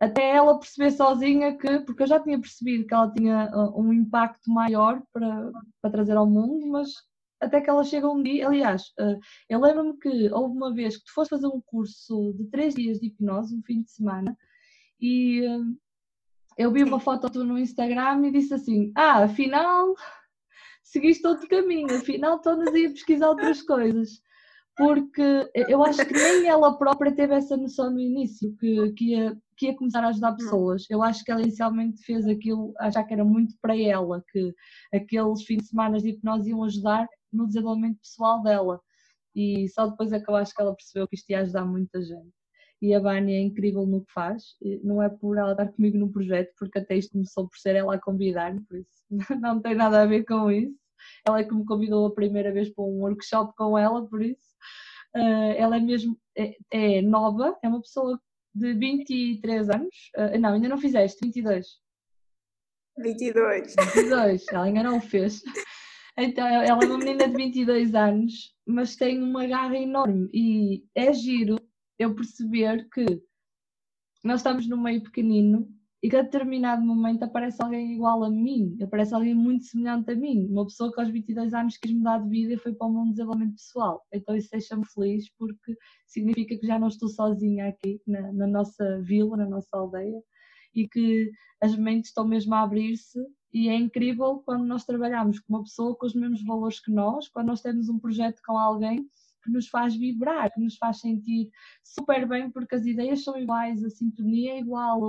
[0.00, 3.92] Até ela perceber sozinha que, porque eu já tinha percebido que ela tinha uh, um
[3.92, 6.90] impacto maior para, para trazer ao mundo, mas
[7.40, 11.04] até que ela chega um dia, aliás, uh, eu lembro-me que houve uma vez que
[11.04, 14.36] tu foste fazer um curso de três dias de hipnose, um fim de semana,
[15.00, 15.76] e uh,
[16.56, 19.94] eu vi uma foto tua no Instagram e disse assim: Ah, afinal
[20.90, 24.20] seguiste outro caminho, afinal todas ia pesquisar outras coisas.
[24.76, 29.36] Porque eu acho que nem ela própria teve essa noção no início, que, que, ia,
[29.56, 30.86] que ia começar a ajudar pessoas.
[30.88, 34.54] Eu acho que ela inicialmente fez aquilo, achar que era muito para ela, que
[34.94, 38.80] aqueles fins de semana de hipnose iam ajudar no desenvolvimento pessoal dela.
[39.34, 42.00] E só depois é que eu acho que ela percebeu que isto ia ajudar muita
[42.02, 42.39] gente
[42.80, 44.56] e a Vânia é incrível no que faz.
[44.82, 47.94] Não é por ela estar comigo no projeto, porque até isto começou por ser ela
[47.94, 49.04] a convidar-me, por isso
[49.40, 50.78] não tem nada a ver com isso.
[51.26, 54.50] Ela é que me convidou a primeira vez para um workshop com ela, por isso.
[55.16, 58.20] Uh, ela é mesmo é, é, nova, é uma pessoa
[58.54, 60.10] de 23 anos.
[60.16, 61.66] Uh, não, ainda não fizeste, 22.
[62.98, 63.74] 22.
[63.94, 65.42] 22, ela ainda não o fez.
[66.18, 71.12] Então, ela é uma menina de 22 anos, mas tem uma garra enorme e é
[71.12, 71.56] giro
[72.00, 73.04] eu perceber que
[74.24, 75.68] nós estamos num meio pequenino
[76.02, 80.16] e que a determinado momento aparece alguém igual a mim, aparece alguém muito semelhante a
[80.16, 82.90] mim, uma pessoa que aos 22 anos quis mudar de vida e foi para o
[82.90, 84.02] mundo de desenvolvimento pessoal.
[84.10, 89.02] Então isso deixa-me feliz porque significa que já não estou sozinha aqui na, na nossa
[89.02, 90.22] vila, na nossa aldeia
[90.74, 91.30] e que
[91.62, 93.18] as mentes estão mesmo a abrir-se
[93.52, 97.28] e é incrível quando nós trabalhamos com uma pessoa com os mesmos valores que nós,
[97.28, 99.06] quando nós temos um projeto com alguém
[99.42, 101.50] que nos faz vibrar, que nos faz sentir
[101.82, 105.00] super bem, porque as ideias são iguais, a sintonia é igual,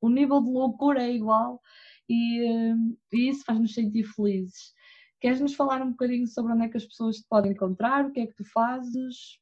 [0.00, 1.60] o, nível de loucura é igual
[2.08, 2.74] e, eh,
[3.12, 4.72] e isso faz-nos sentir felizes.
[5.20, 8.06] Queres nos falar um bocadinho sobre onde é que as pessoas te podem encontrar?
[8.06, 9.38] O que é que tu fazes?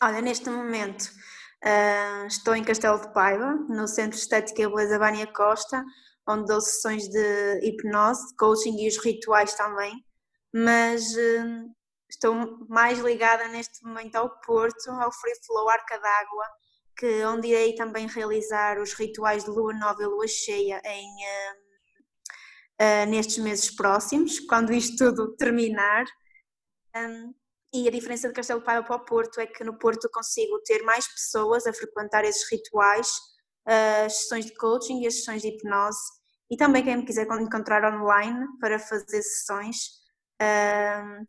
[0.00, 1.10] Olha, neste momento
[1.64, 5.84] uh, estou em Castelo de Paiva, no Centro Estética e Beleza Vânia Costa,
[6.28, 10.04] onde dou sessões de hipnose, coaching e os rituais também.
[10.52, 11.74] Mas uh,
[12.12, 16.46] estou mais ligada neste momento ao Porto, ao Free Flow Arca d'Água,
[16.96, 21.72] que onde irei também realizar os rituais de lua nova e lua cheia em, uh,
[22.82, 26.04] uh, nestes meses próximos, quando isto tudo terminar.
[26.94, 27.34] Um,
[27.74, 30.82] e a diferença de Castelo Paiva para o Porto é que no Porto consigo ter
[30.82, 33.08] mais pessoas a frequentar esses rituais,
[33.66, 36.02] uh, as sessões de coaching e as sessões de hipnose.
[36.50, 40.01] E também quem me quiser encontrar online para fazer sessões,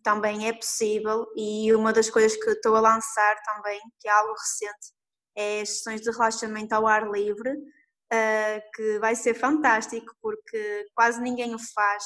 [0.02, 4.34] também é possível e uma das coisas que estou a lançar também, que é algo
[4.34, 4.94] recente,
[5.36, 11.22] é as sessões de relaxamento ao ar livre, uh, que vai ser fantástico porque quase
[11.22, 12.04] ninguém o faz,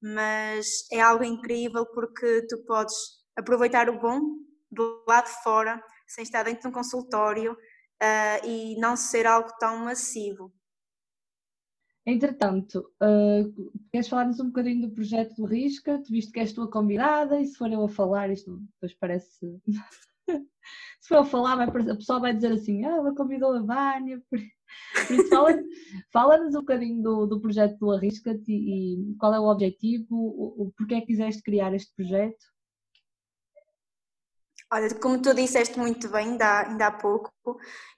[0.00, 2.94] mas é algo incrível porque tu podes
[3.36, 4.20] aproveitar o bom
[4.70, 9.50] do lado de fora, sem estar dentro de um consultório uh, e não ser algo
[9.58, 10.52] tão massivo.
[12.10, 16.02] Entretanto, uh, queres falar-nos um bocadinho do projeto do Risca?
[16.02, 19.60] Tu viste que és tua convidada e se for eu a falar, isto depois parece.
[20.26, 23.60] se for eu a falar, vai, a pessoa vai dizer assim: ah, ela convidou a
[23.60, 24.22] Vânia.
[24.30, 24.38] Por
[25.14, 25.66] isso, fala-nos
[26.10, 30.62] fala um bocadinho do, do projeto do Arrisca-te e, e, qual é o objetivo, o,
[30.62, 32.42] o porquê é que quiseste criar este projeto.
[34.72, 37.30] Olha, como tu disseste muito bem ainda, ainda há pouco,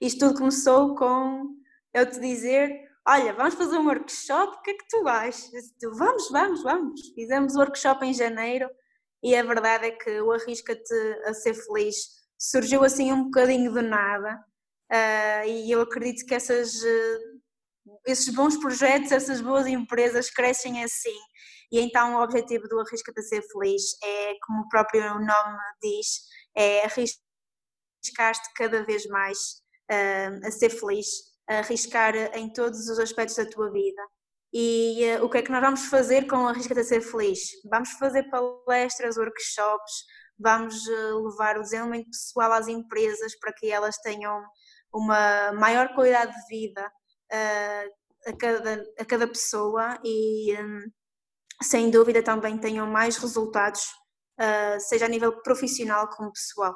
[0.01, 1.55] isto tudo começou com
[1.93, 5.73] eu te dizer olha, vamos fazer um workshop, o que é que tu achas?
[5.97, 7.01] Vamos, vamos, vamos.
[7.13, 8.69] Fizemos o workshop em janeiro
[9.23, 10.93] e a verdade é que o Arrisca-te
[11.25, 11.95] a Ser Feliz
[12.37, 14.43] surgiu assim um bocadinho do nada
[14.91, 17.41] uh, e eu acredito que essas, uh,
[18.07, 21.19] esses bons projetos, essas boas empresas crescem assim
[21.71, 26.21] e então o objetivo do Arrisca-te a Ser Feliz é, como o próprio nome diz,
[26.55, 29.37] é arriscar-te cada vez mais
[29.89, 34.01] uh, a ser feliz arriscar em todos os aspectos da tua vida.
[34.53, 37.39] E uh, o que é que nós vamos fazer com Arrisca-te a Ser Feliz?
[37.69, 40.05] Vamos fazer palestras, workshops,
[40.37, 44.43] vamos uh, levar o desenvolvimento pessoal às empresas para que elas tenham
[44.93, 46.85] uma maior qualidade de vida
[47.31, 50.91] uh, a, cada, a cada pessoa e, um,
[51.63, 53.83] sem dúvida, também tenham mais resultados,
[54.79, 56.75] seja a nível profissional como pessoal.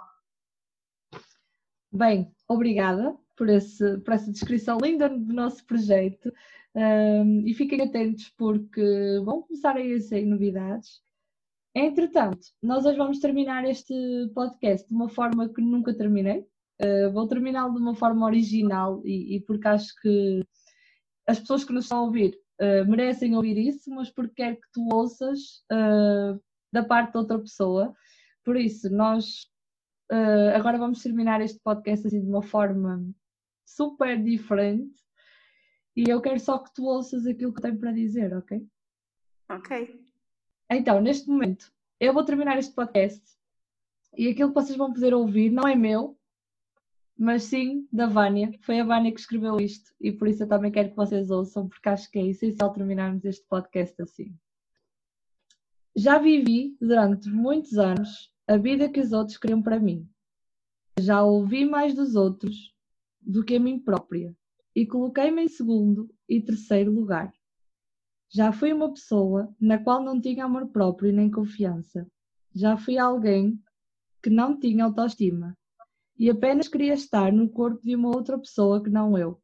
[1.91, 6.31] Bem, obrigada por, esse, por essa descrição linda do nosso projeto.
[6.75, 8.81] Um, e fiquem atentos porque
[9.23, 11.01] vão começar a sair novidades.
[11.73, 13.93] Entretanto, nós hoje vamos terminar este
[14.33, 16.47] podcast de uma forma que nunca terminei.
[16.81, 20.41] Uh, vou terminá-lo de uma forma original e, e, porque acho que
[21.27, 24.71] as pessoas que nos estão a ouvir uh, merecem ouvir isso, mas porque quero que
[24.73, 27.93] tu ouças uh, da parte de outra pessoa.
[28.43, 29.47] Por isso, nós
[30.53, 33.03] agora vamos terminar este podcast assim de uma forma
[33.75, 34.95] super diferente
[35.95, 38.67] e eu quero só que tu ouças aquilo que tenho para dizer, ok?
[39.49, 40.05] Ok.
[40.69, 43.23] Então, neste momento, eu vou terminar este podcast
[44.17, 46.17] e aquilo que vocês vão poder ouvir não é meu,
[47.17, 48.51] mas sim da Vânia.
[48.61, 51.69] Foi a Vânia que escreveu isto e por isso eu também quero que vocês ouçam,
[51.69, 54.35] porque acho que é essencial terminarmos este podcast assim.
[55.95, 60.09] Já vivi durante muitos anos a vida que os outros queriam para mim.
[60.99, 62.74] Já ouvi mais dos outros
[63.25, 64.35] do que a mim própria
[64.75, 67.31] e coloquei-me em segundo e terceiro lugar.
[68.29, 72.05] Já fui uma pessoa na qual não tinha amor próprio nem confiança.
[72.53, 73.59] Já fui alguém
[74.21, 75.57] que não tinha autoestima
[76.17, 79.41] e apenas queria estar no corpo de uma outra pessoa que não eu.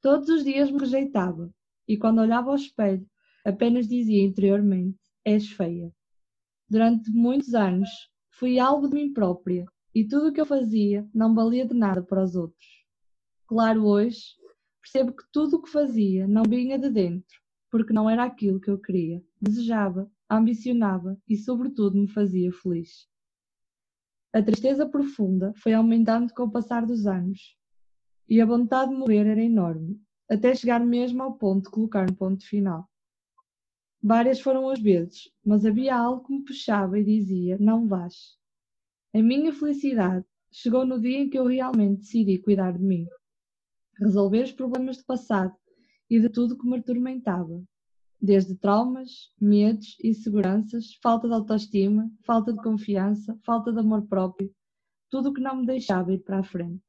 [0.00, 1.50] Todos os dias me rejeitava
[1.86, 3.06] e quando olhava ao espelho
[3.44, 5.92] apenas dizia interiormente: És feia.
[6.68, 7.88] Durante muitos anos
[8.30, 12.02] fui algo de mim própria e tudo o que eu fazia não valia de nada
[12.02, 12.79] para os outros.
[13.50, 14.36] Claro, hoje
[14.80, 17.36] percebo que tudo o que fazia não vinha de dentro,
[17.68, 23.08] porque não era aquilo que eu queria, desejava, ambicionava e, sobretudo, me fazia feliz.
[24.32, 27.58] A tristeza profunda foi aumentando com o passar dos anos
[28.28, 32.14] e a vontade de morrer era enorme, até chegar mesmo ao ponto de colocar um
[32.14, 32.88] ponto final.
[34.00, 38.38] Várias foram as vezes, mas havia algo que me puxava e dizia: Não vás.
[39.12, 43.08] A minha felicidade chegou no dia em que eu realmente decidi cuidar de mim,
[44.00, 45.54] resolver os problemas do passado
[46.08, 47.62] e de tudo que me atormentava,
[48.20, 54.50] desde traumas, medos, inseguranças, falta de autoestima, falta de confiança, falta de amor próprio,
[55.10, 56.82] tudo o que não me deixava ir para a frente.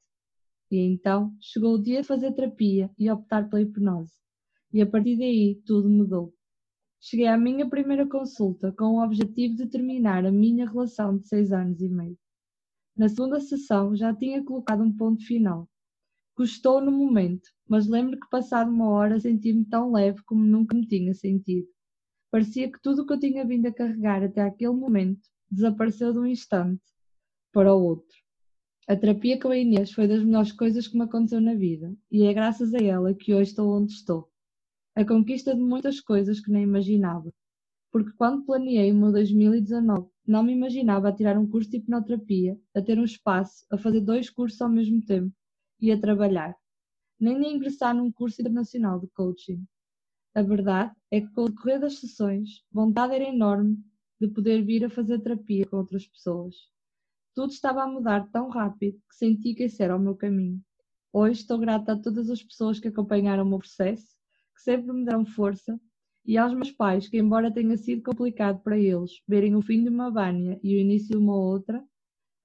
[0.72, 4.14] E então chegou o dia de fazer terapia e optar pela hipnose.
[4.74, 6.34] E a partir daí tudo mudou.
[7.00, 11.52] Cheguei à minha primeira consulta com o objetivo de terminar a minha relação de seis
[11.52, 12.18] anos e meio.
[12.96, 15.68] Na segunda sessão já tinha colocado um ponto final.
[16.42, 20.88] Custou no momento, mas lembro que passado uma hora senti-me tão leve como nunca me
[20.88, 21.68] tinha sentido.
[22.32, 26.18] Parecia que tudo o que eu tinha vindo a carregar até aquele momento desapareceu de
[26.18, 26.82] um instante
[27.54, 28.18] para o outro.
[28.88, 32.24] A terapia com a Inês foi das melhores coisas que me aconteceu na vida e
[32.24, 34.28] é graças a ela que hoje estou onde estou
[34.96, 37.32] a conquista de muitas coisas que nem imaginava.
[37.92, 42.60] Porque quando planeei o meu 2019, não me imaginava a tirar um curso de hipnoterapia,
[42.74, 45.32] a ter um espaço, a fazer dois cursos ao mesmo tempo
[45.82, 46.56] e a trabalhar.
[47.20, 49.66] Nem a ingressar num curso internacional de coaching.
[50.34, 53.78] A verdade é que, com o decorrer das sessões, vontade era enorme
[54.20, 56.56] de poder vir a fazer terapia com outras pessoas.
[57.34, 60.62] Tudo estava a mudar tão rápido que senti que esse era o meu caminho.
[61.12, 64.16] Hoje estou grata a todas as pessoas que acompanharam o meu processo
[64.56, 65.80] que sempre me deram força,
[66.24, 69.90] e aos meus pais, que embora tenha sido complicado para eles verem o fim de
[69.90, 71.84] uma Vânia e o início de uma outra,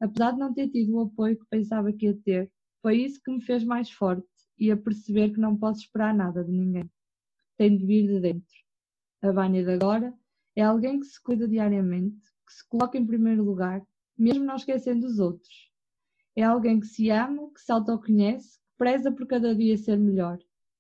[0.00, 2.50] apesar de não ter tido o apoio que pensava que ia ter,
[2.86, 6.44] foi isso que me fez mais forte e a perceber que não posso esperar nada
[6.44, 6.88] de ninguém.
[7.56, 8.54] Tem de vir de dentro.
[9.20, 10.14] A Vânia de agora
[10.54, 13.84] é alguém que se cuida diariamente, que se coloca em primeiro lugar,
[14.16, 15.68] mesmo não esquecendo os outros.
[16.36, 20.38] É alguém que se ama, que se autoconhece, que preza por cada dia ser melhor,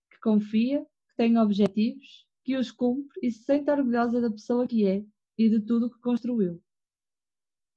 [0.08, 5.04] que confia tem objetivos, que os cumpre e se sente orgulhosa da pessoa que é
[5.36, 6.62] e de tudo o que construiu.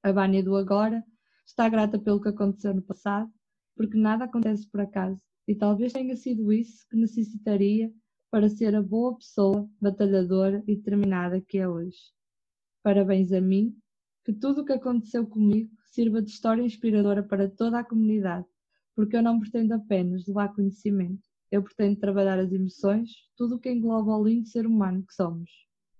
[0.04, 1.04] A Vânia do agora
[1.44, 3.28] está grata pelo que aconteceu no passado,
[3.76, 7.92] porque nada acontece por acaso e talvez tenha sido isso que necessitaria
[8.30, 11.98] para ser a boa pessoa, batalhadora e determinada que é hoje.
[12.82, 13.76] Parabéns a mim,
[14.24, 18.46] que tudo o que aconteceu comigo sirva de história inspiradora para toda a comunidade,
[18.94, 23.70] porque eu não pretendo apenas levar conhecimento, eu pretendo trabalhar as emoções, tudo o que
[23.70, 25.50] engloba o lindo ser humano que somos.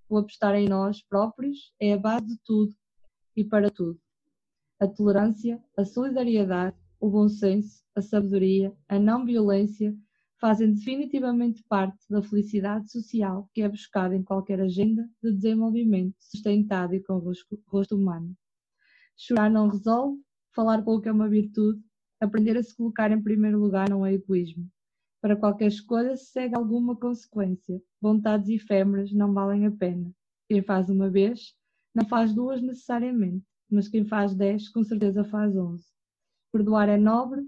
[0.08, 2.74] O apostar em nós próprios é a base de tudo
[3.36, 4.00] e para tudo.
[4.78, 9.96] A tolerância, a solidariedade, o bom senso, a sabedoria, a não violência
[10.38, 16.94] fazem definitivamente parte da felicidade social que é buscada em qualquer agenda de desenvolvimento sustentado
[16.94, 17.18] e com
[17.68, 18.36] rosto humano.
[19.16, 20.20] Chorar não resolve,
[20.54, 21.80] falar pouco é uma virtude,
[22.20, 24.68] aprender a se colocar em primeiro lugar não é egoísmo.
[25.22, 27.82] Para qualquer escolha se segue alguma consequência.
[28.00, 30.10] Vontades efêmeras não valem a pena.
[30.48, 31.54] Quem faz uma vez,
[31.94, 35.84] não faz duas necessariamente, mas quem faz dez, com certeza faz onze.
[36.52, 37.42] Perdoar é nobre,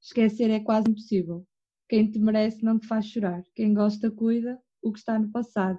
[0.00, 1.46] esquecer é quase impossível.
[1.88, 3.42] Quem te merece não te faz chorar.
[3.54, 5.78] Quem gosta cuida o que está no passado.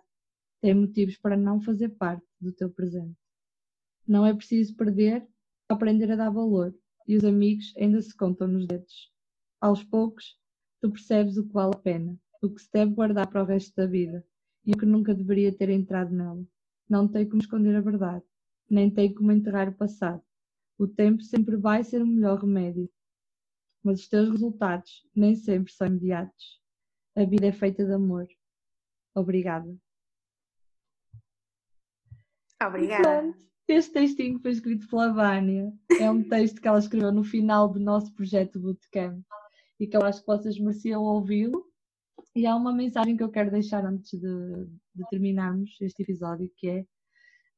[0.61, 3.15] Tem motivos para não fazer parte do teu presente.
[4.07, 5.27] Não é preciso perder,
[5.69, 6.73] aprender a dar valor.
[7.07, 9.11] E os amigos ainda se contam nos dedos.
[9.61, 10.37] Aos poucos,
[10.81, 13.75] tu percebes o que vale a pena, o que se deve guardar para o resto
[13.75, 14.25] da vida
[14.65, 16.43] e o que nunca deveria ter entrado nela.
[16.89, 18.23] Não tem como esconder a verdade,
[18.69, 20.23] nem tem como enterrar o passado.
[20.77, 22.89] O tempo sempre vai ser o melhor remédio,
[23.83, 26.61] mas os teus resultados nem sempre são imediatos.
[27.15, 28.27] A vida é feita de amor.
[29.13, 29.75] Obrigada.
[32.65, 33.35] Obrigada.
[33.67, 35.71] este textinho foi escrito pela Vânia.
[35.99, 39.23] É um texto que ela escreveu no final do nosso projeto Bootcamp
[39.79, 41.65] e que eu acho que vocês mereciam ouvi-lo.
[42.35, 44.65] E há uma mensagem que eu quero deixar antes de,
[44.95, 46.81] de terminarmos este episódio, que é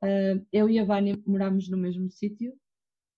[0.03, 2.53] uh, eu e a Vânia moramos no mesmo sítio,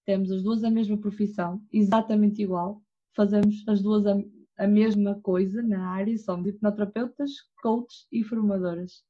[0.07, 2.81] temos as duas a mesma profissão, exatamente igual,
[3.13, 4.15] fazemos as duas a,
[4.57, 7.31] a mesma coisa na área, somos hipnoterapeutas,
[7.61, 9.03] coaches e formadoras.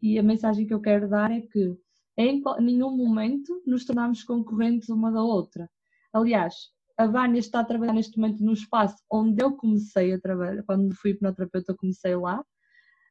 [0.00, 1.76] E a mensagem que eu quero dar é que
[2.16, 5.68] em nenhum momento nos tornamos concorrentes uma da outra.
[6.12, 6.54] Aliás,
[6.96, 10.94] a Vânia está a trabalhar neste momento no espaço onde eu comecei a trabalhar, quando
[10.94, 12.44] fui hipnoterapeuta, eu comecei lá.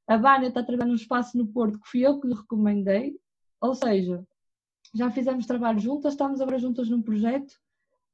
[0.07, 3.19] A Vânia está a trabalhar num espaço no Porto que fui eu que lhe recomendei,
[3.59, 4.25] ou seja,
[4.93, 7.53] já fizemos trabalho juntas, estamos agora juntas num projeto.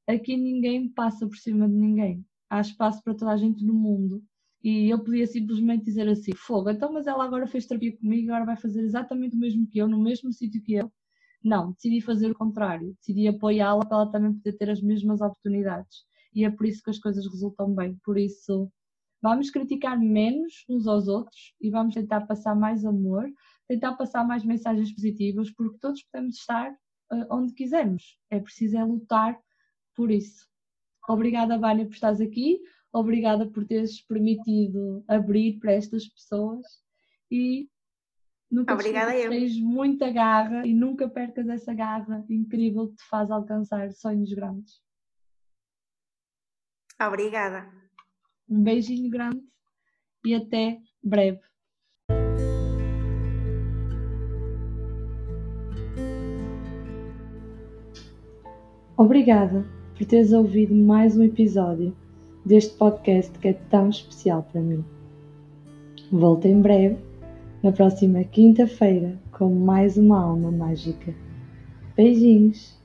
[0.08, 2.26] Aqui ninguém passa por cima de ninguém.
[2.50, 4.24] Há espaço para toda a gente no mundo.
[4.64, 8.46] E eu podia simplesmente dizer assim: fogo, então, mas ela agora fez terapia comigo, agora
[8.46, 10.92] vai fazer exatamente o mesmo que eu, no mesmo sítio que eu.
[11.44, 12.96] Não, decidi fazer o contrário.
[13.00, 16.06] Decidi apoiá-la para ela também poder ter as mesmas oportunidades.
[16.34, 18.00] E é por isso que as coisas resultam bem.
[18.04, 18.72] Por isso,
[19.22, 23.26] vamos criticar menos uns aos outros e vamos tentar passar mais amor,
[23.74, 28.18] tentar passar mais mensagens positivas, porque todos podemos estar uh, onde quisermos.
[28.30, 29.40] É preciso é lutar
[29.96, 30.48] por isso.
[31.08, 32.62] Obrigada, Vânia, por estares aqui.
[32.92, 36.66] Obrigada por teres permitido abrir para estas pessoas
[37.32, 37.68] e
[38.52, 39.32] Nunca Obrigada eu.
[39.32, 44.80] Tens muita garra e nunca percas essa garra incrível que te faz alcançar sonhos grandes.
[47.02, 47.68] Obrigada.
[48.48, 49.44] Um beijinho grande
[50.24, 51.42] e até breve.
[59.04, 59.66] Obrigada
[59.98, 61.94] por teres ouvido mais um episódio
[62.46, 64.82] deste podcast que é tão especial para mim.
[66.10, 66.96] Volto em breve
[67.62, 71.14] na próxima quinta-feira com mais uma alma mágica.
[71.98, 72.82] Beijinhos!